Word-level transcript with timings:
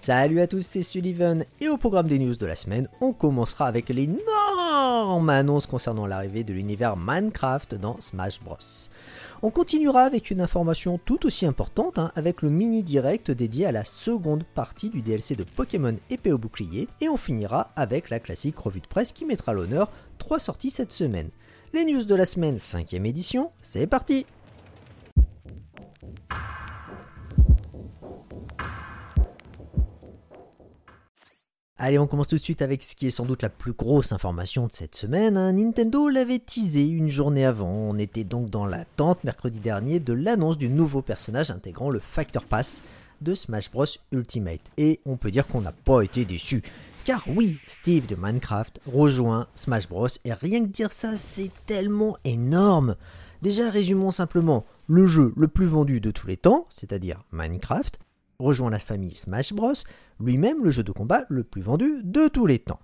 Salut 0.00 0.40
à 0.40 0.46
tous, 0.46 0.66
c'est 0.66 0.82
Sullivan. 0.82 1.44
Et 1.60 1.68
au 1.68 1.76
programme 1.76 2.08
des 2.08 2.18
news 2.18 2.34
de 2.34 2.46
la 2.46 2.56
semaine, 2.56 2.88
on 3.00 3.12
commencera 3.12 3.66
avec 3.66 3.90
l'énorme 3.90 4.39
annonce 5.00 5.66
concernant 5.66 6.06
l'arrivée 6.06 6.44
de 6.44 6.52
l'univers 6.52 6.96
Minecraft 6.96 7.74
dans 7.74 7.98
Smash 8.00 8.40
Bros. 8.40 8.56
On 9.42 9.50
continuera 9.50 10.02
avec 10.02 10.30
une 10.30 10.42
information 10.42 10.98
tout 11.02 11.24
aussi 11.24 11.46
importante, 11.46 11.98
hein, 11.98 12.12
avec 12.14 12.42
le 12.42 12.50
mini 12.50 12.82
direct 12.82 13.30
dédié 13.30 13.64
à 13.64 13.72
la 13.72 13.84
seconde 13.84 14.44
partie 14.54 14.90
du 14.90 15.00
DLC 15.00 15.36
de 15.36 15.44
Pokémon 15.44 15.96
épée 16.10 16.32
au 16.32 16.38
bouclier, 16.38 16.88
et 17.00 17.08
on 17.08 17.16
finira 17.16 17.70
avec 17.76 18.10
la 18.10 18.20
classique 18.20 18.58
revue 18.58 18.80
de 18.80 18.86
presse 18.86 19.12
qui 19.12 19.24
mettra 19.24 19.54
l'honneur 19.54 19.90
trois 20.18 20.38
sorties 20.38 20.70
cette 20.70 20.92
semaine. 20.92 21.30
Les 21.72 21.86
news 21.86 22.04
de 22.04 22.14
la 22.14 22.26
semaine, 22.26 22.58
5 22.58 22.92
édition, 22.92 23.50
c'est 23.62 23.86
parti 23.86 24.26
Allez, 31.82 31.98
on 31.98 32.06
commence 32.06 32.28
tout 32.28 32.36
de 32.36 32.42
suite 32.42 32.60
avec 32.60 32.82
ce 32.82 32.94
qui 32.94 33.06
est 33.06 33.10
sans 33.10 33.24
doute 33.24 33.40
la 33.40 33.48
plus 33.48 33.72
grosse 33.72 34.12
information 34.12 34.66
de 34.66 34.72
cette 34.72 34.94
semaine. 34.94 35.38
Hein. 35.38 35.54
Nintendo 35.54 36.10
l'avait 36.10 36.38
teasé 36.38 36.86
une 36.86 37.08
journée 37.08 37.46
avant. 37.46 37.70
On 37.70 37.96
était 37.96 38.22
donc 38.22 38.50
dans 38.50 38.66
l'attente 38.66 39.24
mercredi 39.24 39.60
dernier 39.60 39.98
de 39.98 40.12
l'annonce 40.12 40.58
du 40.58 40.68
nouveau 40.68 41.00
personnage 41.00 41.50
intégrant 41.50 41.88
le 41.88 41.98
Factor 41.98 42.44
Pass 42.44 42.82
de 43.22 43.32
Smash 43.32 43.70
Bros 43.70 43.86
Ultimate. 44.12 44.60
Et 44.76 45.00
on 45.06 45.16
peut 45.16 45.30
dire 45.30 45.46
qu'on 45.46 45.62
n'a 45.62 45.72
pas 45.72 46.02
été 46.02 46.26
déçu. 46.26 46.62
Car 47.06 47.24
oui, 47.28 47.56
Steve 47.66 48.06
de 48.06 48.14
Minecraft 48.14 48.78
rejoint 48.84 49.46
Smash 49.54 49.88
Bros. 49.88 50.06
Et 50.26 50.34
rien 50.34 50.60
que 50.60 50.68
dire 50.68 50.92
ça, 50.92 51.16
c'est 51.16 51.50
tellement 51.64 52.18
énorme. 52.26 52.94
Déjà, 53.40 53.70
résumons 53.70 54.10
simplement. 54.10 54.66
Le 54.86 55.06
jeu 55.06 55.32
le 55.34 55.48
plus 55.48 55.64
vendu 55.64 55.98
de 55.98 56.10
tous 56.10 56.26
les 56.26 56.36
temps, 56.36 56.66
c'est-à-dire 56.68 57.20
Minecraft, 57.32 57.98
rejoint 58.40 58.70
la 58.70 58.78
famille 58.78 59.14
Smash 59.14 59.52
Bros, 59.52 59.72
lui-même 60.18 60.64
le 60.64 60.70
jeu 60.70 60.82
de 60.82 60.92
combat 60.92 61.24
le 61.28 61.44
plus 61.44 61.62
vendu 61.62 62.00
de 62.02 62.28
tous 62.28 62.46
les 62.46 62.58
temps. 62.58 62.80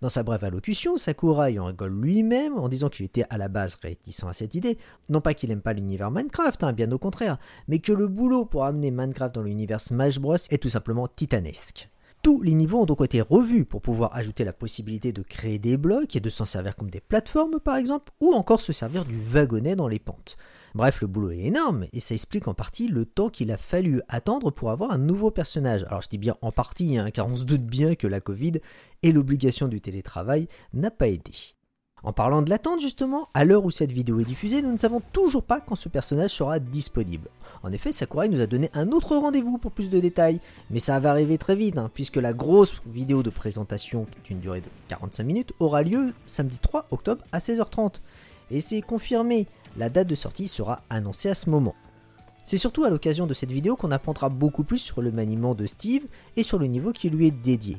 Dans 0.00 0.08
sa 0.08 0.22
brève 0.22 0.44
allocution, 0.44 0.96
Sakurai 0.96 1.58
en 1.58 1.66
rigole 1.66 2.00
lui-même 2.00 2.56
en 2.56 2.68
disant 2.68 2.88
qu'il 2.88 3.06
était 3.06 3.24
à 3.30 3.38
la 3.38 3.48
base 3.48 3.76
réticent 3.82 4.24
à 4.24 4.32
cette 4.32 4.54
idée, 4.54 4.78
non 5.08 5.20
pas 5.20 5.34
qu'il 5.34 5.48
n'aime 5.48 5.60
pas 5.60 5.72
l'univers 5.72 6.10
Minecraft, 6.10 6.62
hein, 6.64 6.72
bien 6.72 6.90
au 6.92 6.98
contraire, 6.98 7.38
mais 7.66 7.78
que 7.78 7.92
le 7.92 8.06
boulot 8.06 8.44
pour 8.44 8.64
amener 8.64 8.90
Minecraft 8.90 9.34
dans 9.34 9.42
l'univers 9.42 9.80
Smash 9.80 10.18
Bros 10.18 10.36
est 10.36 10.62
tout 10.62 10.68
simplement 10.68 11.08
titanesque. 11.08 11.88
Tous 12.22 12.42
les 12.42 12.54
niveaux 12.54 12.82
ont 12.82 12.86
donc 12.86 13.02
été 13.04 13.20
revus 13.20 13.64
pour 13.64 13.80
pouvoir 13.80 14.14
ajouter 14.16 14.44
la 14.44 14.52
possibilité 14.52 15.12
de 15.12 15.22
créer 15.22 15.58
des 15.58 15.76
blocs 15.76 16.16
et 16.16 16.20
de 16.20 16.28
s'en 16.28 16.44
servir 16.44 16.76
comme 16.76 16.90
des 16.90 17.00
plateformes 17.00 17.60
par 17.60 17.76
exemple, 17.76 18.12
ou 18.20 18.32
encore 18.32 18.60
se 18.60 18.72
servir 18.72 19.04
du 19.04 19.16
wagonnet 19.16 19.76
dans 19.76 19.88
les 19.88 20.00
pentes. 20.00 20.36
Bref, 20.74 21.00
le 21.00 21.06
boulot 21.06 21.30
est 21.30 21.38
énorme 21.38 21.86
et 21.92 22.00
ça 22.00 22.14
explique 22.14 22.48
en 22.48 22.54
partie 22.54 22.88
le 22.88 23.06
temps 23.06 23.30
qu'il 23.30 23.50
a 23.50 23.56
fallu 23.56 24.02
attendre 24.08 24.50
pour 24.50 24.70
avoir 24.70 24.90
un 24.90 24.98
nouveau 24.98 25.30
personnage. 25.30 25.84
Alors 25.84 26.02
je 26.02 26.08
dis 26.08 26.18
bien 26.18 26.36
en 26.42 26.52
partie, 26.52 26.98
hein, 26.98 27.10
car 27.10 27.26
on 27.26 27.36
se 27.36 27.44
doute 27.44 27.64
bien 27.64 27.94
que 27.94 28.06
la 28.06 28.20
Covid 28.20 28.60
et 29.02 29.12
l'obligation 29.12 29.68
du 29.68 29.80
télétravail 29.80 30.48
n'a 30.72 30.90
pas 30.90 31.08
aidé. 31.08 31.32
En 32.04 32.12
parlant 32.12 32.42
de 32.42 32.50
l'attente 32.50 32.80
justement, 32.80 33.28
à 33.34 33.44
l'heure 33.44 33.64
où 33.64 33.70
cette 33.70 33.90
vidéo 33.90 34.20
est 34.20 34.24
diffusée, 34.24 34.62
nous 34.62 34.70
ne 34.70 34.76
savons 34.76 35.02
toujours 35.12 35.42
pas 35.42 35.60
quand 35.60 35.74
ce 35.74 35.88
personnage 35.88 36.30
sera 36.30 36.60
disponible. 36.60 37.28
En 37.62 37.72
effet, 37.72 37.90
Sakurai 37.90 38.28
nous 38.28 38.40
a 38.40 38.46
donné 38.46 38.70
un 38.72 38.92
autre 38.92 39.16
rendez-vous 39.16 39.58
pour 39.58 39.72
plus 39.72 39.90
de 39.90 39.98
détails, 39.98 40.40
mais 40.70 40.78
ça 40.78 41.00
va 41.00 41.10
arriver 41.10 41.38
très 41.38 41.56
vite, 41.56 41.76
hein, 41.76 41.90
puisque 41.92 42.16
la 42.16 42.32
grosse 42.32 42.80
vidéo 42.86 43.24
de 43.24 43.30
présentation, 43.30 44.06
d'une 44.24 44.38
durée 44.38 44.60
de 44.60 44.68
45 44.88 45.24
minutes, 45.24 45.52
aura 45.58 45.82
lieu 45.82 46.12
samedi 46.24 46.58
3 46.62 46.86
octobre 46.92 47.24
à 47.32 47.40
16h30. 47.40 47.94
Et 48.50 48.60
c'est 48.60 48.80
confirmé, 48.80 49.46
la 49.78 49.88
date 49.88 50.08
de 50.08 50.14
sortie 50.14 50.48
sera 50.48 50.82
annoncée 50.90 51.30
à 51.30 51.34
ce 51.34 51.48
moment. 51.48 51.74
C'est 52.44 52.58
surtout 52.58 52.84
à 52.84 52.90
l'occasion 52.90 53.26
de 53.26 53.34
cette 53.34 53.52
vidéo 53.52 53.76
qu'on 53.76 53.90
apprendra 53.90 54.28
beaucoup 54.28 54.64
plus 54.64 54.78
sur 54.78 55.00
le 55.00 55.12
maniement 55.12 55.54
de 55.54 55.66
Steve 55.66 56.06
et 56.36 56.42
sur 56.42 56.58
le 56.58 56.66
niveau 56.66 56.92
qui 56.92 57.10
lui 57.10 57.28
est 57.28 57.30
dédié. 57.30 57.78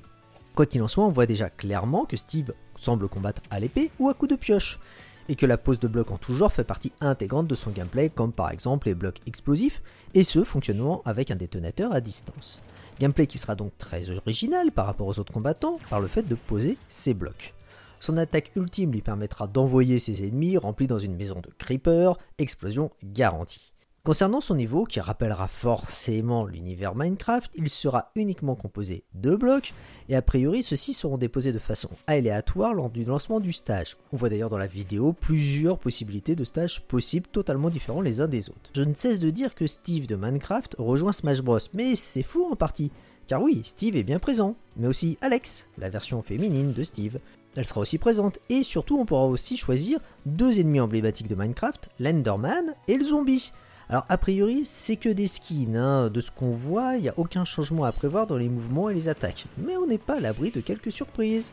Quoi 0.55 0.65
qu'il 0.65 0.81
en 0.81 0.87
soit, 0.87 1.05
on 1.05 1.11
voit 1.11 1.25
déjà 1.25 1.49
clairement 1.49 2.05
que 2.05 2.17
Steve 2.17 2.53
semble 2.77 3.09
combattre 3.09 3.41
à 3.49 3.59
l'épée 3.59 3.91
ou 3.99 4.09
à 4.09 4.13
coup 4.13 4.27
de 4.27 4.35
pioche, 4.35 4.79
et 5.27 5.35
que 5.35 5.45
la 5.45 5.57
pose 5.57 5.79
de 5.79 5.87
blocs 5.87 6.11
en 6.11 6.17
tout 6.17 6.35
genre 6.35 6.51
fait 6.51 6.63
partie 6.63 6.91
intégrante 7.01 7.47
de 7.47 7.55
son 7.55 7.71
gameplay, 7.71 8.09
comme 8.09 8.31
par 8.31 8.49
exemple 8.51 8.87
les 8.87 8.95
blocs 8.95 9.21
explosifs, 9.25 9.81
et 10.13 10.23
ce 10.23 10.43
fonctionnant 10.43 11.01
avec 11.05 11.31
un 11.31 11.35
détonateur 11.35 11.93
à 11.93 12.01
distance. 12.01 12.61
Gameplay 12.99 13.27
qui 13.27 13.37
sera 13.37 13.55
donc 13.55 13.77
très 13.77 14.09
original 14.09 14.71
par 14.71 14.85
rapport 14.85 15.07
aux 15.07 15.19
autres 15.19 15.33
combattants 15.33 15.79
par 15.89 15.99
le 15.99 16.07
fait 16.07 16.27
de 16.27 16.35
poser 16.35 16.77
ces 16.87 17.13
blocs. 17.13 17.53
Son 17.99 18.17
attaque 18.17 18.51
ultime 18.55 18.91
lui 18.91 19.01
permettra 19.01 19.47
d'envoyer 19.47 19.99
ses 19.99 20.27
ennemis 20.27 20.57
remplis 20.57 20.87
dans 20.87 20.99
une 20.99 21.15
maison 21.15 21.39
de 21.41 21.49
creepers, 21.57 22.17
explosion 22.37 22.91
garantie. 23.03 23.73
Concernant 24.05 24.39
son 24.39 24.55
niveau, 24.55 24.85
qui 24.85 25.01
rappellera 25.01 25.49
forcément 25.49 26.45
l'univers 26.45 26.95
Minecraft, 26.95 27.51
il 27.55 27.69
sera 27.69 28.11
uniquement 28.15 28.55
composé 28.55 29.03
de 29.13 29.35
blocs, 29.35 29.73
et 30.07 30.15
a 30.15 30.21
priori 30.21 30.63
ceux-ci 30.63 30.93
seront 30.93 31.17
déposés 31.17 31.51
de 31.51 31.59
façon 31.59 31.89
aléatoire 32.07 32.73
lors 32.73 32.89
du 32.89 33.03
lancement 33.03 33.41
du 33.41 33.51
stage. 33.51 33.97
On 34.13 34.17
voit 34.17 34.29
d'ailleurs 34.29 34.49
dans 34.49 34.57
la 34.57 34.67
vidéo 34.67 35.11
plusieurs 35.11 35.77
possibilités 35.77 36.35
de 36.35 36.45
stages 36.45 36.81
possibles 36.81 37.27
totalement 37.27 37.69
différents 37.69 38.01
les 38.01 38.21
uns 38.21 38.29
des 38.29 38.49
autres. 38.49 38.71
Je 38.73 38.83
ne 38.83 38.93
cesse 38.93 39.19
de 39.19 39.29
dire 39.29 39.53
que 39.53 39.67
Steve 39.67 40.07
de 40.07 40.15
Minecraft 40.15 40.77
rejoint 40.79 41.11
Smash 41.11 41.41
Bros, 41.41 41.59
mais 41.73 41.93
c'est 41.95 42.23
fou 42.23 42.47
en 42.49 42.55
partie. 42.55 42.91
Car 43.27 43.43
oui, 43.43 43.61
Steve 43.63 43.95
est 43.95 44.03
bien 44.03 44.17
présent, 44.17 44.55
mais 44.75 44.87
aussi 44.87 45.19
Alex, 45.21 45.67
la 45.77 45.89
version 45.89 46.23
féminine 46.23 46.73
de 46.73 46.81
Steve, 46.81 47.19
elle 47.55 47.65
sera 47.65 47.81
aussi 47.81 47.97
présente. 47.97 48.39
Et 48.49 48.63
surtout, 48.63 48.97
on 48.97 49.05
pourra 49.05 49.25
aussi 49.25 49.57
choisir 49.57 49.99
deux 50.25 50.59
ennemis 50.59 50.79
emblématiques 50.79 51.27
de 51.27 51.35
Minecraft, 51.35 51.89
l'Enderman 51.99 52.73
et 52.87 52.97
le 52.97 53.05
zombie. 53.05 53.51
Alors 53.89 54.05
a 54.07 54.19
priori 54.19 54.65
c'est 54.65 54.97
que 54.97 55.09
des 55.09 55.25
skins, 55.25 55.75
hein. 55.75 56.09
de 56.11 56.21
ce 56.21 56.29
qu'on 56.29 56.51
voit 56.51 56.95
il 56.95 57.01
n'y 57.01 57.09
a 57.09 57.17
aucun 57.17 57.43
changement 57.43 57.85
à 57.85 57.91
prévoir 57.91 58.27
dans 58.27 58.37
les 58.37 58.47
mouvements 58.47 58.87
et 58.89 58.93
les 58.93 59.09
attaques, 59.09 59.47
mais 59.57 59.77
on 59.77 59.87
n'est 59.87 59.97
pas 59.97 60.17
à 60.17 60.19
l'abri 60.19 60.51
de 60.51 60.61
quelques 60.61 60.91
surprises. 60.91 61.51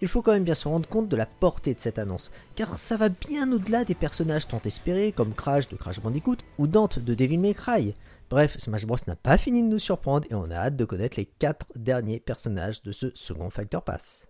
Il 0.00 0.08
faut 0.08 0.20
quand 0.20 0.32
même 0.32 0.42
bien 0.42 0.54
se 0.54 0.66
rendre 0.66 0.88
compte 0.88 1.08
de 1.08 1.16
la 1.16 1.26
portée 1.26 1.74
de 1.74 1.80
cette 1.80 2.00
annonce, 2.00 2.32
car 2.56 2.76
ça 2.76 2.96
va 2.96 3.08
bien 3.08 3.52
au-delà 3.52 3.84
des 3.84 3.94
personnages 3.94 4.48
tant 4.48 4.60
espérés 4.64 5.12
comme 5.12 5.34
Crash 5.34 5.68
de 5.68 5.76
Crash 5.76 6.00
Bandicoot 6.00 6.38
ou 6.58 6.66
Dante 6.66 6.98
de 6.98 7.14
Devil 7.14 7.38
May 7.38 7.54
Cry. 7.54 7.94
Bref, 8.28 8.56
Smash 8.58 8.84
Bros 8.84 8.96
n'a 9.06 9.16
pas 9.16 9.38
fini 9.38 9.62
de 9.62 9.68
nous 9.68 9.78
surprendre 9.78 10.26
et 10.30 10.34
on 10.34 10.50
a 10.50 10.56
hâte 10.56 10.76
de 10.76 10.84
connaître 10.84 11.16
les 11.16 11.26
4 11.26 11.66
derniers 11.76 12.20
personnages 12.20 12.82
de 12.82 12.92
ce 12.92 13.10
second 13.14 13.50
Factor 13.50 13.82
Pass. 13.82 14.26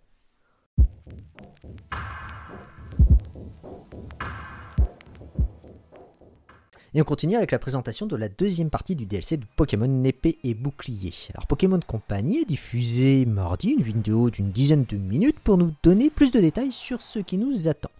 Et 6.94 7.02
on 7.02 7.04
continue 7.04 7.36
avec 7.36 7.52
la 7.52 7.58
présentation 7.58 8.06
de 8.06 8.16
la 8.16 8.28
deuxième 8.28 8.70
partie 8.70 8.96
du 8.96 9.04
DLC 9.04 9.36
de 9.36 9.44
Pokémon 9.56 10.04
épée 10.04 10.38
et 10.42 10.54
bouclier. 10.54 11.12
Alors 11.34 11.46
Pokémon 11.46 11.78
Company 11.86 12.40
a 12.40 12.44
diffusé 12.44 13.26
mardi 13.26 13.70
une 13.70 13.82
vidéo 13.82 14.30
d'une 14.30 14.50
dizaine 14.50 14.84
de 14.88 14.96
minutes 14.96 15.38
pour 15.38 15.58
nous 15.58 15.74
donner 15.82 16.08
plus 16.08 16.30
de 16.30 16.40
détails 16.40 16.72
sur 16.72 17.02
ce 17.02 17.18
qui 17.18 17.36
nous 17.36 17.68
attend. 17.68 17.90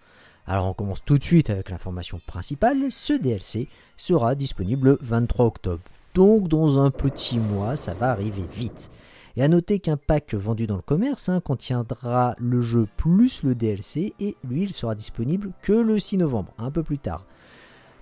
Alors 0.47 0.67
on 0.67 0.73
commence 0.73 1.05
tout 1.05 1.19
de 1.19 1.23
suite 1.23 1.51
avec 1.51 1.69
l'information 1.69 2.19
principale, 2.27 2.91
ce 2.91 3.13
DLC 3.13 3.69
sera 3.99 4.35
disponible 4.35 4.89
le 4.89 4.99
23 5.03 5.45
octobre. 5.45 5.83
Donc 6.15 6.49
dans 6.49 6.79
un 6.83 6.91
petit 6.91 7.39
mois, 7.39 7.77
ça 7.77 7.93
va 7.93 8.11
arriver 8.11 8.45
vite. 8.51 8.91
Et 9.39 9.43
à 9.43 9.47
noter 9.47 9.79
qu'un 9.79 9.97
pack 9.97 10.35
vendu 10.35 10.67
dans 10.67 10.75
le 10.75 10.83
commerce 10.83 11.29
hein, 11.29 11.41
contiendra 11.41 12.35
le 12.41 12.61
jeu 12.61 12.89
plus 12.97 13.45
le 13.45 13.55
DLC 13.55 14.13
et 14.19 14.37
lui 14.43 14.63
il 14.63 14.75
sera 14.75 14.97
disponible 14.97 15.53
que 15.63 15.73
le 15.73 16.01
6 16.01 16.17
novembre, 16.17 16.53
un 16.59 16.73
peu 16.73 16.83
plus 16.83 16.99
tard. 16.99 17.25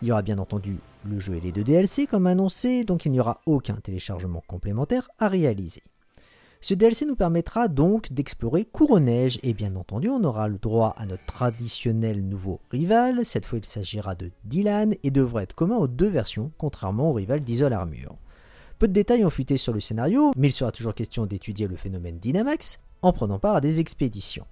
Il 0.01 0.09
y 0.09 0.13
aura 0.13 0.23
bien 0.23 0.39
entendu 0.39 0.79
le 1.05 1.21
jeu 1.21 1.35
et 1.35 1.41
les 1.41 1.53
deux 1.53 1.63
DLC 1.63 2.07
comme 2.07 2.27
annoncé, 2.27 2.85
donc 2.85 3.05
il 3.05 3.13
n'y 3.13 3.21
aura 3.21 3.43
aucun 3.45 3.75
téléchargement 3.75 4.43
complémentaire 4.47 5.11
à 5.19 5.29
réaliser. 5.29 5.83
Ce 6.63 6.73
DLC 6.73 7.05
nous 7.05 7.17
permettra 7.17 7.69
donc 7.69 8.15
d'explorer 8.15 8.65
Couronneige 8.65 9.39
et 9.43 9.53
bien 9.53 9.77
entendu 9.77 10.09
on 10.09 10.25
aura 10.25 10.49
le 10.49 10.57
droit 10.57 10.95
à 10.97 11.05
notre 11.05 11.27
traditionnel 11.27 12.27
nouveau 12.27 12.61
rival, 12.71 13.27
cette 13.27 13.45
fois 13.45 13.59
il 13.59 13.67
s'agira 13.67 14.15
de 14.15 14.31
Dylan 14.45 14.95
et 15.03 15.11
devrait 15.11 15.43
être 15.43 15.55
commun 15.55 15.77
aux 15.77 15.87
deux 15.87 16.09
versions 16.09 16.51
contrairement 16.57 17.11
au 17.11 17.13
rival 17.13 17.41
d'Isol 17.41 17.75
Armure. 17.75 18.17
Peu 18.79 18.89
de 18.89 18.93
détails 18.93 19.25
ont 19.25 19.31
fuité 19.31 19.57
sur 19.57 19.73
le 19.73 19.81
scénario, 19.81 20.33
mais 20.37 20.49
il 20.49 20.53
sera 20.53 20.71
toujours 20.71 20.95
question 20.95 21.25
d'étudier 21.25 21.67
le 21.67 21.77
phénomène 21.77 22.19
Dynamax 22.19 22.81
en 23.01 23.11
prenant 23.13 23.39
part 23.39 23.57
à 23.57 23.61
des 23.63 23.81
expéditions. 23.81 24.45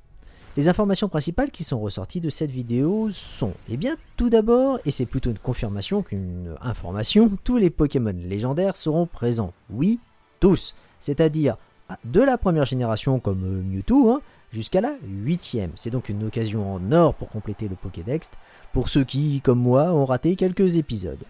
Les 0.56 0.69
informations 0.69 1.11
principales 1.11 1.50
qui 1.50 1.62
sont 1.62 1.79
ressorties 1.79 2.23
de 2.23 2.31
cette 2.31 2.50
vidéo 2.50 3.11
sont, 3.11 3.53
eh 3.69 3.76
bien, 3.76 3.97
tout 4.17 4.31
d'abord, 4.31 4.79
et 4.87 4.91
c'est 4.91 5.05
plutôt 5.05 5.29
une 5.29 5.38
confirmation 5.38 6.03
qu'une 6.03 6.55
information, 6.62 7.31
tous 7.43 7.59
les 7.59 7.69
Pokémon 7.69 8.15
légendaires 8.17 8.76
seront 8.76 9.05
présents. 9.05 9.53
Oui, 9.69 10.00
tous. 10.41 10.75
C'est-à-dire 11.00 11.59
de 12.05 12.23
la 12.23 12.38
première 12.38 12.65
génération 12.65 13.20
comme 13.20 13.44
euh, 13.44 13.62
Mewtwo, 13.62 14.11
hein, 14.11 14.23
jusqu'à 14.53 14.81
la 14.81 14.94
huitième. 15.06 15.73
C'est 15.75 15.91
donc 15.91 16.09
une 16.09 16.25
occasion 16.25 16.73
en 16.73 16.93
or 16.93 17.12
pour 17.12 17.29
compléter 17.29 17.69
le 17.69 17.77
Pokédex, 17.77 18.31
pour 18.73 18.88
ceux 18.88 19.05
qui, 19.05 19.43
comme 19.43 19.59
moi, 19.59 19.93
ont 19.93 20.06
raté 20.06 20.35
quelques 20.35 20.77
épisodes. 20.77 21.23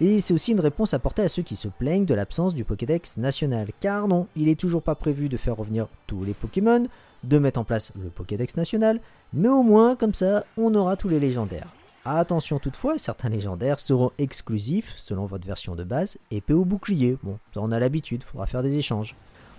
Et 0.00 0.20
c'est 0.20 0.34
aussi 0.34 0.52
une 0.52 0.60
réponse 0.60 0.92
apportée 0.92 1.22
à 1.22 1.28
ceux 1.28 1.42
qui 1.42 1.56
se 1.56 1.68
plaignent 1.68 2.04
de 2.04 2.14
l'absence 2.14 2.54
du 2.54 2.64
Pokédex 2.64 3.16
national. 3.16 3.68
Car 3.80 4.08
non, 4.08 4.26
il 4.34 4.48
est 4.48 4.58
toujours 4.58 4.82
pas 4.82 4.94
prévu 4.94 5.28
de 5.28 5.36
faire 5.36 5.56
revenir 5.56 5.86
tous 6.06 6.24
les 6.24 6.34
Pokémon, 6.34 6.86
de 7.22 7.38
mettre 7.38 7.60
en 7.60 7.64
place 7.64 7.92
le 8.02 8.10
Pokédex 8.10 8.56
national, 8.56 9.00
mais 9.32 9.48
au 9.48 9.62
moins 9.62 9.96
comme 9.96 10.14
ça, 10.14 10.44
on 10.56 10.74
aura 10.74 10.96
tous 10.96 11.08
les 11.08 11.20
légendaires. 11.20 11.68
Attention 12.04 12.58
toutefois, 12.58 12.98
certains 12.98 13.30
légendaires 13.30 13.80
seront 13.80 14.10
exclusifs 14.18 14.92
selon 14.96 15.24
votre 15.24 15.46
version 15.46 15.74
de 15.74 15.84
base, 15.84 16.18
épée 16.30 16.52
ou 16.52 16.66
bouclier. 16.66 17.16
Bon, 17.22 17.38
ça 17.54 17.60
on 17.62 17.72
a 17.72 17.78
l'habitude, 17.78 18.22
faudra 18.22 18.46
faire 18.46 18.62
des 18.62 18.76
échanges. 18.76 19.14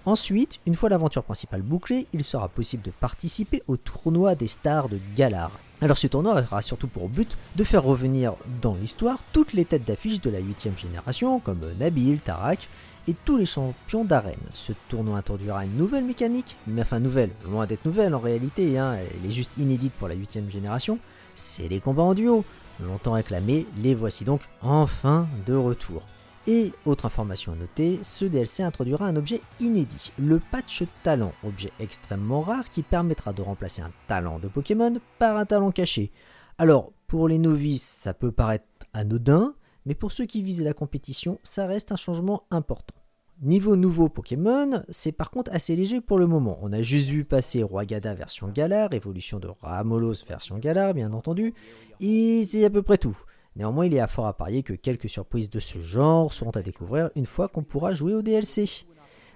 Ensuite, 0.05 0.59
une 0.67 0.75
fois 0.75 0.89
l'aventure 0.89 1.23
principale 1.23 1.63
bouclée, 1.63 2.05
il 2.13 2.23
sera 2.23 2.47
possible 2.47 2.83
de 2.83 2.91
participer 2.91 3.63
au 3.67 3.75
tournoi 3.75 4.35
des 4.35 4.47
stars 4.47 4.87
de 4.87 4.99
Galar. 5.15 5.51
Alors 5.81 5.97
ce 5.97 6.05
tournoi 6.05 6.41
aura 6.41 6.61
surtout 6.61 6.87
pour 6.87 7.09
but 7.09 7.35
de 7.55 7.63
faire 7.63 7.83
revenir 7.83 8.33
dans 8.61 8.75
l'histoire 8.75 9.23
toutes 9.33 9.53
les 9.53 9.65
têtes 9.65 9.83
d'affiche 9.83 10.21
de 10.21 10.29
la 10.29 10.39
8ème 10.39 10.77
génération, 10.77 11.39
comme 11.39 11.59
Nabil, 11.79 12.21
Tarak, 12.21 12.69
et 13.07 13.15
tous 13.25 13.37
les 13.37 13.47
champions 13.47 14.05
d'arène. 14.05 14.35
Ce 14.53 14.73
tournoi 14.89 15.17
introduira 15.17 15.65
une 15.65 15.75
nouvelle 15.75 16.05
mécanique, 16.05 16.55
mais 16.67 16.83
enfin 16.83 16.99
nouvelle, 16.99 17.31
loin 17.43 17.65
d'être 17.65 17.85
nouvelle 17.85 18.13
en 18.13 18.19
réalité, 18.19 18.77
hein, 18.77 18.95
elle 18.95 19.29
est 19.29 19.33
juste 19.33 19.57
inédite 19.57 19.93
pour 19.93 20.07
la 20.07 20.15
8ème 20.15 20.51
génération, 20.51 20.99
c'est 21.33 21.67
les 21.67 21.79
combats 21.79 22.03
en 22.03 22.13
duo. 22.13 22.45
Longtemps 22.79 23.13
réclamés, 23.13 23.65
les 23.81 23.95
voici 23.95 24.23
donc 24.23 24.41
enfin 24.61 25.27
de 25.47 25.55
retour. 25.55 26.03
Et 26.47 26.73
autre 26.85 27.07
information 27.07 27.53
à 27.53 27.55
noter, 27.55 27.99
ce 28.03 28.23
DLC 28.23 28.61
introduira 28.61 29.07
un 29.07 29.15
objet 29.15 29.41
inédit, 29.59 30.11
le 30.19 30.39
patch 30.39 30.83
talent, 31.01 31.33
objet 31.43 31.71
extrêmement 31.79 32.41
rare 32.41 32.69
qui 32.69 32.83
permettra 32.83 33.33
de 33.33 33.41
remplacer 33.41 33.81
un 33.81 33.91
talent 34.07 34.37
de 34.37 34.47
Pokémon 34.47 34.93
par 35.17 35.37
un 35.37 35.45
talent 35.45 35.71
caché. 35.71 36.11
Alors, 36.59 36.93
pour 37.07 37.27
les 37.27 37.39
novices, 37.39 37.83
ça 37.83 38.13
peut 38.13 38.31
paraître 38.31 38.65
anodin, 38.93 39.55
mais 39.87 39.95
pour 39.95 40.11
ceux 40.11 40.25
qui 40.25 40.43
visent 40.43 40.61
la 40.61 40.73
compétition, 40.73 41.39
ça 41.41 41.65
reste 41.65 41.91
un 41.91 41.95
changement 41.95 42.43
important. 42.51 42.93
Niveau 43.41 43.75
nouveau 43.75 44.07
Pokémon, 44.07 44.83
c'est 44.89 45.11
par 45.11 45.31
contre 45.31 45.51
assez 45.51 45.75
léger 45.75 45.99
pour 45.99 46.19
le 46.19 46.27
moment. 46.27 46.59
On 46.61 46.71
a 46.71 46.83
juste 46.83 47.09
vu 47.09 47.25
passer 47.25 47.63
Roi 47.63 47.85
Gada 47.85 48.13
version 48.13 48.49
Galar, 48.49 48.93
évolution 48.93 49.39
de 49.39 49.49
Ramolos 49.61 50.23
version 50.27 50.59
Galar 50.59 50.93
bien 50.93 51.11
entendu, 51.11 51.55
et 51.99 52.45
c'est 52.45 52.63
à 52.65 52.69
peu 52.69 52.83
près 52.83 52.99
tout. 52.99 53.17
Néanmoins, 53.55 53.85
il 53.85 53.93
est 53.93 53.99
à 53.99 54.07
fort 54.07 54.27
à 54.27 54.35
parier 54.35 54.63
que 54.63 54.73
quelques 54.73 55.09
surprises 55.09 55.49
de 55.49 55.59
ce 55.59 55.79
genre 55.79 56.33
seront 56.33 56.51
à 56.51 56.61
découvrir 56.61 57.09
une 57.15 57.25
fois 57.25 57.47
qu'on 57.47 57.63
pourra 57.63 57.93
jouer 57.93 58.13
au 58.13 58.21
DLC. 58.21 58.85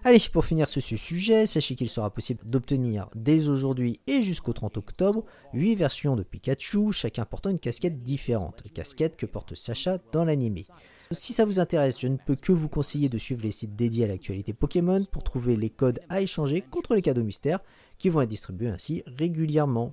Allez, 0.05 0.19
pour 0.31 0.45
finir 0.45 0.69
ce 0.69 0.79
sujet, 0.79 1.45
sachez 1.45 1.75
qu'il 1.75 1.89
sera 1.89 2.09
possible 2.09 2.45
d'obtenir 2.45 3.09
dès 3.15 3.49
aujourd'hui 3.49 3.99
et 4.07 4.21
jusqu'au 4.21 4.53
30 4.53 4.77
octobre 4.77 5.25
8 5.53 5.75
versions 5.75 6.15
de 6.15 6.23
Pikachu, 6.23 6.93
chacun 6.93 7.25
portant 7.25 7.49
une 7.49 7.59
casquette 7.59 8.01
différente, 8.01 8.63
casquette 8.73 9.17
que 9.17 9.25
porte 9.25 9.55
Sacha 9.55 9.97
dans 10.13 10.23
l'animé. 10.23 10.65
Si 11.11 11.33
ça 11.33 11.43
vous 11.43 11.59
intéresse, 11.59 11.99
je 11.99 12.07
ne 12.07 12.17
peux 12.17 12.35
que 12.35 12.51
vous 12.51 12.69
conseiller 12.69 13.09
de 13.09 13.17
suivre 13.17 13.41
les 13.43 13.51
sites 13.51 13.75
dédiés 13.75 14.05
à 14.05 14.07
l'actualité 14.07 14.53
Pokémon 14.53 15.03
pour 15.11 15.23
trouver 15.23 15.57
les 15.57 15.69
codes 15.69 15.99
à 16.07 16.21
échanger 16.21 16.61
contre 16.61 16.95
les 16.95 17.01
cadeaux 17.01 17.23
mystères 17.23 17.59
qui 17.97 18.09
vont 18.09 18.21
être 18.21 18.29
distribués 18.29 18.69
ainsi 18.69 19.03
régulièrement. 19.05 19.91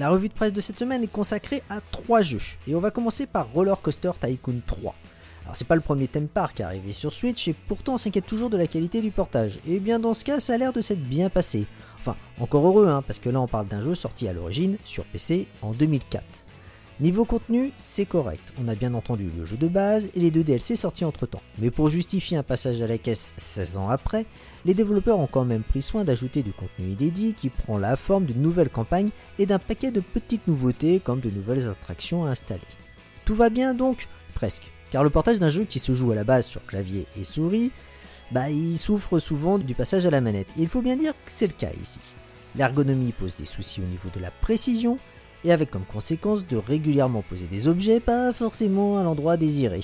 La 0.00 0.08
revue 0.08 0.30
de 0.30 0.32
presse 0.32 0.54
de 0.54 0.62
cette 0.62 0.78
semaine 0.78 1.02
est 1.02 1.12
consacrée 1.12 1.62
à 1.68 1.82
trois 1.82 2.22
jeux, 2.22 2.40
et 2.66 2.74
on 2.74 2.80
va 2.80 2.90
commencer 2.90 3.26
par 3.26 3.52
Roller 3.52 3.78
Coaster 3.82 4.12
Tycoon 4.18 4.62
3. 4.66 4.94
Alors 5.42 5.54
c'est 5.54 5.68
pas 5.68 5.74
le 5.74 5.82
premier 5.82 6.08
theme 6.08 6.26
park 6.26 6.62
arrivé 6.62 6.92
sur 6.92 7.12
Switch, 7.12 7.48
et 7.48 7.52
pourtant 7.52 7.92
on 7.92 7.98
s'inquiète 7.98 8.24
toujours 8.24 8.48
de 8.48 8.56
la 8.56 8.66
qualité 8.66 9.02
du 9.02 9.10
portage, 9.10 9.58
et 9.68 9.78
bien 9.78 9.98
dans 9.98 10.14
ce 10.14 10.24
cas 10.24 10.40
ça 10.40 10.54
a 10.54 10.56
l'air 10.56 10.72
de 10.72 10.80
s'être 10.80 11.02
bien 11.02 11.28
passé. 11.28 11.66
Enfin, 11.98 12.16
encore 12.40 12.66
heureux, 12.66 12.88
hein, 12.88 13.04
parce 13.06 13.18
que 13.18 13.28
là 13.28 13.42
on 13.42 13.46
parle 13.46 13.68
d'un 13.68 13.82
jeu 13.82 13.94
sorti 13.94 14.26
à 14.26 14.32
l'origine 14.32 14.78
sur 14.86 15.04
PC 15.04 15.46
en 15.60 15.72
2004. 15.72 16.24
Niveau 17.00 17.24
contenu, 17.24 17.72
c'est 17.78 18.04
correct. 18.04 18.52
On 18.62 18.68
a 18.68 18.74
bien 18.74 18.92
entendu 18.92 19.30
le 19.34 19.46
jeu 19.46 19.56
de 19.56 19.68
base 19.68 20.10
et 20.14 20.20
les 20.20 20.30
deux 20.30 20.44
DLC 20.44 20.76
sortis 20.76 21.06
entre 21.06 21.24
temps. 21.24 21.40
Mais 21.58 21.70
pour 21.70 21.88
justifier 21.88 22.36
un 22.36 22.42
passage 22.42 22.82
à 22.82 22.86
la 22.86 22.98
caisse 22.98 23.32
16 23.38 23.78
ans 23.78 23.88
après, 23.88 24.26
les 24.66 24.74
développeurs 24.74 25.18
ont 25.18 25.26
quand 25.26 25.46
même 25.46 25.62
pris 25.62 25.80
soin 25.80 26.04
d'ajouter 26.04 26.42
du 26.42 26.52
contenu 26.52 26.90
inédit 26.90 27.32
qui 27.32 27.48
prend 27.48 27.78
la 27.78 27.96
forme 27.96 28.26
d'une 28.26 28.42
nouvelle 28.42 28.68
campagne 28.68 29.08
et 29.38 29.46
d'un 29.46 29.58
paquet 29.58 29.92
de 29.92 30.00
petites 30.00 30.46
nouveautés 30.46 31.00
comme 31.00 31.20
de 31.20 31.30
nouvelles 31.30 31.70
attractions 31.70 32.26
à 32.26 32.28
installer. 32.28 32.60
Tout 33.24 33.34
va 33.34 33.48
bien 33.48 33.72
donc? 33.72 34.06
Presque. 34.34 34.70
Car 34.90 35.02
le 35.02 35.08
portage 35.08 35.38
d'un 35.38 35.48
jeu 35.48 35.64
qui 35.64 35.78
se 35.78 35.92
joue 35.92 36.12
à 36.12 36.14
la 36.14 36.24
base 36.24 36.46
sur 36.46 36.66
clavier 36.66 37.06
et 37.18 37.24
souris, 37.24 37.72
bah 38.30 38.50
il 38.50 38.76
souffre 38.76 39.18
souvent 39.20 39.56
du 39.56 39.74
passage 39.74 40.04
à 40.04 40.10
la 40.10 40.20
manette. 40.20 40.48
Et 40.58 40.62
il 40.62 40.68
faut 40.68 40.82
bien 40.82 40.96
dire 40.96 41.12
que 41.12 41.30
c'est 41.30 41.46
le 41.46 41.54
cas 41.54 41.70
ici. 41.82 42.00
L'ergonomie 42.56 43.12
pose 43.12 43.36
des 43.36 43.46
soucis 43.46 43.80
au 43.80 43.86
niveau 43.86 44.10
de 44.14 44.20
la 44.20 44.30
précision, 44.30 44.98
et 45.44 45.52
avec 45.52 45.70
comme 45.70 45.84
conséquence 45.84 46.46
de 46.46 46.56
régulièrement 46.56 47.22
poser 47.22 47.46
des 47.46 47.68
objets 47.68 48.00
pas 48.00 48.32
forcément 48.32 48.98
à 48.98 49.02
l'endroit 49.02 49.36
désiré. 49.36 49.80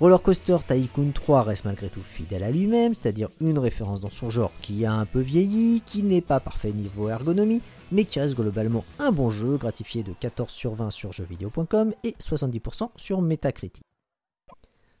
Roller 0.00 0.22
Coaster 0.22 0.56
Tycoon 0.66 1.10
3 1.12 1.42
reste 1.42 1.66
malgré 1.66 1.90
tout 1.90 2.02
fidèle 2.02 2.42
à 2.42 2.50
lui-même, 2.50 2.94
c'est-à-dire 2.94 3.28
une 3.38 3.58
référence 3.58 4.00
dans 4.00 4.08
son 4.08 4.30
genre 4.30 4.52
qui 4.62 4.86
a 4.86 4.92
un 4.92 5.04
peu 5.04 5.20
vieilli, 5.20 5.82
qui 5.84 6.02
n'est 6.02 6.22
pas 6.22 6.40
parfait 6.40 6.72
niveau 6.72 7.10
ergonomie, 7.10 7.60
mais 7.92 8.04
qui 8.04 8.18
reste 8.18 8.34
globalement 8.34 8.84
un 8.98 9.12
bon 9.12 9.28
jeu, 9.28 9.58
gratifié 9.58 10.02
de 10.02 10.14
14 10.18 10.50
sur 10.50 10.72
20 10.72 10.90
sur 10.90 11.12
jeuxvideo.com 11.12 11.92
et 12.02 12.14
70% 12.18 12.88
sur 12.96 13.20
Metacritic. 13.20 13.84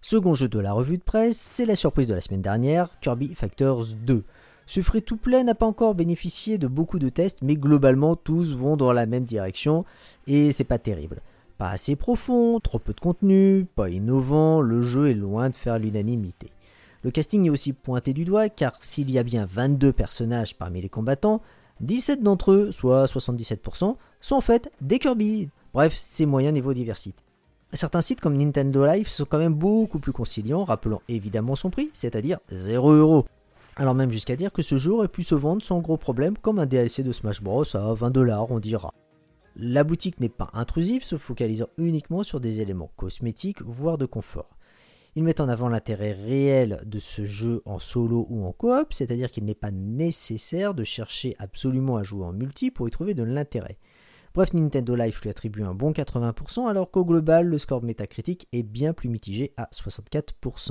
Second 0.02 0.34
jeu 0.34 0.48
de 0.48 0.58
la 0.58 0.72
revue 0.72 0.98
de 0.98 1.02
presse, 1.02 1.38
c'est 1.38 1.66
la 1.66 1.76
surprise 1.76 2.08
de 2.08 2.14
la 2.14 2.20
semaine 2.20 2.42
dernière, 2.42 2.90
Kirby 3.00 3.34
Factors 3.34 3.86
2. 3.94 4.24
Ce 4.70 4.80
free-to-play 4.82 5.42
n'a 5.42 5.56
pas 5.56 5.66
encore 5.66 5.96
bénéficié 5.96 6.56
de 6.56 6.68
beaucoup 6.68 7.00
de 7.00 7.08
tests, 7.08 7.42
mais 7.42 7.56
globalement 7.56 8.14
tous 8.14 8.54
vont 8.54 8.76
dans 8.76 8.92
la 8.92 9.04
même 9.04 9.24
direction 9.24 9.84
et 10.28 10.52
c'est 10.52 10.62
pas 10.62 10.78
terrible. 10.78 11.22
Pas 11.58 11.70
assez 11.70 11.96
profond, 11.96 12.60
trop 12.60 12.78
peu 12.78 12.92
de 12.92 13.00
contenu, 13.00 13.66
pas 13.74 13.90
innovant, 13.90 14.60
le 14.60 14.80
jeu 14.80 15.10
est 15.10 15.14
loin 15.14 15.50
de 15.50 15.56
faire 15.56 15.80
l'unanimité. 15.80 16.52
Le 17.02 17.10
casting 17.10 17.46
est 17.46 17.50
aussi 17.50 17.72
pointé 17.72 18.12
du 18.12 18.24
doigt 18.24 18.48
car 18.48 18.72
s'il 18.80 19.10
y 19.10 19.18
a 19.18 19.24
bien 19.24 19.44
22 19.44 19.92
personnages 19.92 20.56
parmi 20.56 20.80
les 20.80 20.88
combattants, 20.88 21.40
17 21.80 22.22
d'entre 22.22 22.52
eux, 22.52 22.70
soit 22.70 23.06
77%, 23.06 23.96
sont 24.20 24.36
en 24.36 24.40
fait 24.40 24.70
des 24.80 25.00
Kirby. 25.00 25.48
Bref, 25.74 25.98
c'est 26.00 26.26
moyen 26.26 26.52
niveau 26.52 26.74
diversité. 26.74 27.24
Certains 27.72 28.02
sites 28.02 28.20
comme 28.20 28.36
Nintendo 28.36 28.86
Life 28.86 29.08
sont 29.08 29.24
quand 29.24 29.38
même 29.38 29.54
beaucoup 29.54 29.98
plus 29.98 30.12
conciliants, 30.12 30.62
rappelant 30.62 31.02
évidemment 31.08 31.56
son 31.56 31.70
prix, 31.70 31.90
c'est-à-dire 31.92 32.38
0€. 32.52 33.24
Alors 33.76 33.94
même 33.94 34.10
jusqu'à 34.10 34.36
dire 34.36 34.52
que 34.52 34.62
ce 34.62 34.78
jeu 34.78 34.92
aurait 34.92 35.08
pu 35.08 35.22
se 35.22 35.34
vendre 35.34 35.62
sans 35.62 35.80
gros 35.80 35.96
problème 35.96 36.36
comme 36.36 36.58
un 36.58 36.66
DLC 36.66 37.02
de 37.02 37.12
Smash 37.12 37.42
Bros 37.42 37.64
à 37.76 37.94
20 37.94 38.10
dollars 38.10 38.50
on 38.50 38.58
dira. 38.58 38.92
La 39.56 39.84
boutique 39.84 40.20
n'est 40.20 40.28
pas 40.28 40.50
intrusive, 40.52 41.04
se 41.04 41.16
focalisant 41.16 41.68
uniquement 41.76 42.22
sur 42.22 42.40
des 42.40 42.60
éléments 42.60 42.92
cosmétiques, 42.96 43.62
voire 43.62 43.98
de 43.98 44.06
confort. 44.06 44.56
Ils 45.16 45.24
mettent 45.24 45.40
en 45.40 45.48
avant 45.48 45.68
l'intérêt 45.68 46.12
réel 46.12 46.80
de 46.86 47.00
ce 47.00 47.26
jeu 47.26 47.62
en 47.64 47.80
solo 47.80 48.26
ou 48.30 48.46
en 48.46 48.52
coop, 48.52 48.92
c'est-à-dire 48.92 49.30
qu'il 49.30 49.44
n'est 49.44 49.54
pas 49.56 49.72
nécessaire 49.72 50.72
de 50.72 50.84
chercher 50.84 51.34
absolument 51.40 51.96
à 51.96 52.04
jouer 52.04 52.24
en 52.24 52.32
multi 52.32 52.70
pour 52.70 52.86
y 52.86 52.92
trouver 52.92 53.14
de 53.14 53.24
l'intérêt. 53.24 53.78
Bref, 54.34 54.52
Nintendo 54.52 54.94
Life 54.94 55.20
lui 55.22 55.30
attribue 55.30 55.64
un 55.64 55.74
bon 55.74 55.90
80%, 55.90 56.68
alors 56.68 56.92
qu'au 56.92 57.04
global, 57.04 57.46
le 57.46 57.58
score 57.58 57.82
métacritique 57.82 58.46
est 58.52 58.62
bien 58.62 58.92
plus 58.92 59.08
mitigé 59.08 59.52
à 59.56 59.68
64%. 59.72 60.70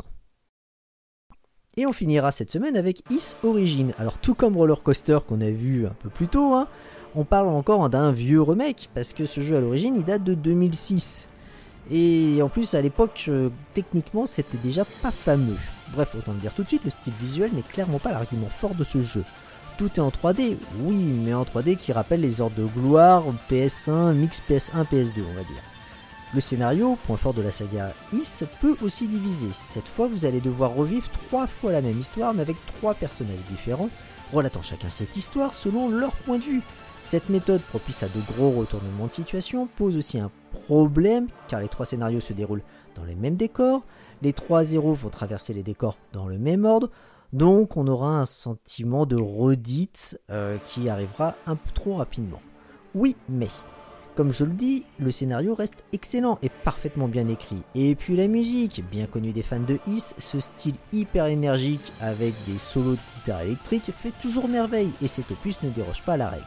Et 1.78 1.86
on 1.86 1.94
finira 1.94 2.32
cette 2.32 2.52
semaine 2.52 2.76
avec 2.76 3.04
Is 3.12 3.36
Origin. 3.44 3.94
Alors 4.00 4.18
tout 4.20 4.34
comme 4.34 4.58
Roller 4.58 4.82
Coaster 4.82 5.20
qu'on 5.28 5.40
a 5.42 5.50
vu 5.50 5.86
un 5.86 5.96
peu 6.02 6.10
plus 6.10 6.28
tôt, 6.28 6.54
hein, 6.56 6.68
on 7.16 7.24
parle 7.24 7.48
encore 7.48 7.90
d'un 7.90 8.12
vieux 8.12 8.42
remake, 8.42 8.90
parce 8.94 9.14
que 9.14 9.26
ce 9.26 9.42
jeu 9.42 9.58
à 9.58 9.62
l'origine 9.62 9.96
il 9.96 10.04
date 10.04 10.24
de 10.24 10.34
2006. 10.34 11.30
Et 11.92 12.42
en 12.42 12.50
plus 12.50 12.74
à 12.74 12.82
l'époque, 12.82 13.26
euh, 13.30 13.50
techniquement 13.74 14.26
c'était 14.26 14.58
déjà 14.58 14.84
pas 15.02 15.12
fameux. 15.12 15.58
Bref, 15.94 16.16
autant 16.18 16.34
le 16.34 16.40
dire 16.40 16.54
tout 16.54 16.64
de 16.64 16.68
suite, 16.68 16.84
le 16.86 16.92
style 16.92 17.14
visuel 17.20 17.52
n'est 17.54 17.62
clairement 17.62 18.00
pas 18.00 18.12
l'argument 18.12 18.48
fort 18.48 18.76
de 18.76 18.84
ce 18.84 19.02
jeu. 19.02 19.24
Tout 19.78 19.92
est 19.96 20.00
en 20.00 20.10
3D, 20.10 20.58
oui, 20.82 20.96
mais 20.96 21.34
en 21.34 21.44
3D 21.44 21.78
qui 21.78 21.94
rappelle 21.94 22.22
les 22.22 22.42
ordres 22.42 22.58
de 22.58 22.66
gloire 22.66 23.24
PS1, 23.50 24.14
mix 24.14 24.42
PS1, 24.42 24.84
PS2 24.86 25.22
on 25.32 25.36
va 25.36 25.44
dire. 25.44 25.69
Le 26.36 26.42
scénario, 26.42 26.96
point 27.08 27.18
fort 27.18 27.34
de 27.34 27.42
la 27.42 27.50
saga 27.50 27.92
Is, 28.14 28.44
peut 28.62 28.76
aussi 28.84 29.08
diviser. 29.08 29.50
Cette 29.52 29.88
fois, 29.88 30.08
vous 30.08 30.28
allez 30.28 30.40
devoir 30.40 30.76
revivre 30.76 31.10
trois 31.10 31.48
fois 31.48 31.72
la 31.72 31.82
même 31.82 32.00
histoire, 32.00 32.36
mais 32.36 32.44
avec 32.44 32.56
trois 32.68 32.94
personnages 32.94 33.40
différents, 33.50 33.90
relatant 34.32 34.62
chacun 34.62 34.90
cette 34.90 35.18
histoire 35.18 35.56
selon 35.56 35.90
leur 35.90 36.12
point 36.12 36.38
de 36.38 36.44
vue. 36.44 36.62
Cette 37.02 37.30
méthode, 37.30 37.62
propice 37.62 38.04
à 38.04 38.08
de 38.10 38.22
gros 38.28 38.52
retournements 38.52 39.08
de 39.08 39.12
situation, 39.12 39.68
pose 39.76 39.98
aussi 39.98 40.20
un 40.20 40.30
problème, 40.68 41.30
car 41.48 41.62
les 41.62 41.68
trois 41.68 41.88
scénarios 41.88 42.20
se 42.20 42.34
déroulent 42.34 42.62
dans 42.96 43.06
les 43.06 43.16
mêmes 43.16 43.38
décors, 43.38 43.82
les 44.22 44.34
trois 44.34 44.72
héros 44.74 44.94
vont 44.94 45.10
traverser 45.10 45.56
les 45.56 45.64
décors 45.64 45.98
dans 46.14 46.28
le 46.28 46.38
même 46.38 46.64
ordre, 46.64 46.92
donc 47.34 47.76
on 47.76 47.88
aura 47.88 48.20
un 48.20 48.28
sentiment 48.28 49.08
de 49.08 49.16
redite 49.16 50.20
euh, 50.30 50.60
qui 50.64 50.90
arrivera 50.90 51.34
un 51.48 51.56
peu 51.56 51.72
trop 51.74 51.96
rapidement. 51.96 52.42
Oui, 52.94 53.16
mais 53.30 53.50
Comme 54.20 54.34
je 54.34 54.44
le 54.44 54.52
dis, 54.52 54.84
le 55.00 55.12
scénario 55.12 55.56
reste 55.56 55.86
excellent 55.94 56.40
et 56.44 56.50
parfaitement 56.50 57.08
bien 57.08 57.30
écrit. 57.30 57.62
Et 57.74 57.96
puis 57.96 58.18
la 58.18 58.28
musique, 58.28 58.84
bien 58.92 59.06
connue 59.06 59.32
des 59.32 59.44
fans 59.44 59.62
de 59.62 59.80
Is, 59.88 60.14
ce 60.18 60.42
style 60.42 60.76
hyper 60.92 61.28
énergique 61.28 61.94
avec 62.02 62.34
des 62.46 62.58
solos 62.58 62.96
de 62.96 63.16
guitare 63.16 63.44
électrique 63.44 63.94
fait 63.98 64.12
toujours 64.22 64.50
merveille 64.50 64.92
et 65.02 65.08
cet 65.08 65.32
opus 65.32 65.64
ne 65.64 65.70
déroge 65.70 66.04
pas 66.04 66.16
à 66.16 66.18
la 66.18 66.28
règle. 66.28 66.44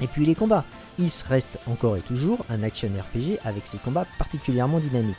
Et 0.00 0.06
puis 0.06 0.24
les 0.24 0.36
combats. 0.36 0.64
Is 1.00 1.24
reste 1.28 1.58
encore 1.66 1.96
et 1.96 2.00
toujours 2.00 2.46
un 2.48 2.62
action 2.62 2.90
RPG 2.90 3.40
avec 3.44 3.66
ses 3.66 3.78
combats 3.78 4.06
particulièrement 4.18 4.78
dynamiques. 4.78 5.16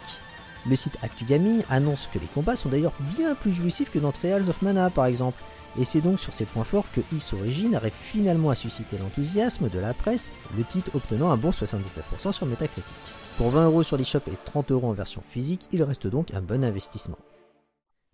Le 0.66 0.78
site 0.78 0.98
ActuGaming 1.04 1.64
annonce 1.70 2.08
que 2.14 2.20
les 2.20 2.28
combats 2.34 2.56
sont 2.56 2.70
d'ailleurs 2.70 2.96
bien 3.18 3.36
plus 3.36 3.52
jouissifs 3.52 3.92
que 3.92 4.00
dans 4.00 4.14
Trials 4.14 4.48
of 4.48 4.62
Mana 4.62 4.90
par 4.90 5.08
exemple, 5.08 5.44
et 5.80 5.84
c'est 5.84 6.02
donc 6.02 6.20
sur 6.20 6.34
ces 6.34 6.46
points 6.46 6.64
forts 6.64 6.86
que 6.94 7.02
Is 7.14 7.34
Origin 7.34 7.76
arrive 7.76 7.94
finalement 7.94 8.50
à 8.50 8.56
susciter 8.56 8.98
l'enthousiasme 8.98 9.70
de 9.70 9.80
la 9.80 9.94
presse, 9.94 10.30
le 10.58 10.64
titre 10.64 10.92
obtenant 10.96 11.32
un 11.32 11.38
bon 11.38 11.52
79% 11.52 12.32
sur 12.32 12.46
Metacritic. 12.46 12.96
Pour 13.38 13.50
20 13.50 13.66
euros 13.66 13.84
sur 13.84 13.98
l'eShop 13.98 14.22
et 14.28 14.38
30 14.46 14.72
euros 14.72 14.88
en 14.88 14.94
version 14.94 15.22
physique, 15.22 15.68
il 15.72 15.84
reste 15.84 16.08
donc 16.08 16.34
un 16.34 16.42
bon 16.42 16.64
investissement. 16.64 17.18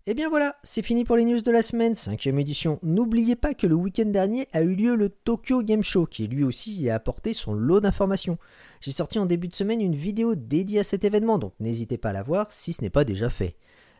Et 0.06 0.12
bien 0.12 0.28
voilà, 0.28 0.54
c'est 0.62 0.82
fini 0.82 1.06
pour 1.06 1.16
les 1.16 1.24
news 1.24 1.40
de 1.40 1.50
la 1.50 1.62
semaine, 1.62 1.94
5 1.94 2.26
édition. 2.26 2.78
N'oubliez 2.82 3.36
pas 3.36 3.54
que 3.54 3.66
le 3.66 3.74
week-end 3.74 4.04
dernier 4.04 4.48
a 4.52 4.60
eu 4.60 4.74
lieu 4.74 4.96
le 4.96 5.08
Tokyo 5.08 5.62
Game 5.62 5.82
Show, 5.82 6.04
qui 6.04 6.26
lui 6.26 6.44
aussi 6.44 6.78
y 6.78 6.90
a 6.90 6.94
apporté 6.94 7.32
son 7.32 7.54
lot 7.54 7.80
d'informations. 7.80 8.36
J'ai 8.82 8.90
sorti 8.90 9.18
en 9.18 9.24
début 9.24 9.48
de 9.48 9.54
semaine 9.54 9.80
une 9.80 9.96
vidéo 9.96 10.34
dédiée 10.34 10.80
à 10.80 10.84
cet 10.84 11.04
événement, 11.04 11.38
donc 11.38 11.54
n'hésitez 11.58 11.96
pas 11.96 12.10
à 12.10 12.12
la 12.12 12.22
voir 12.22 12.52
si 12.52 12.74
ce 12.74 12.82
n'est 12.82 12.90
pas 12.90 13.04
déjà 13.04 13.30
fait. 13.30 13.56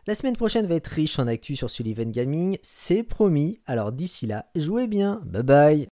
La 0.06 0.14
semaine 0.14 0.36
prochaine 0.36 0.66
va 0.66 0.74
être 0.74 0.88
riche 0.88 1.18
en 1.18 1.26
actu 1.26 1.56
sur 1.56 1.70
Sullivan 1.70 2.10
Gaming, 2.10 2.58
c'est 2.62 3.02
promis, 3.02 3.60
alors 3.64 3.90
d'ici 3.90 4.26
là, 4.26 4.50
jouez 4.54 4.86
bien, 4.86 5.22
bye 5.24 5.42
bye 5.42 5.88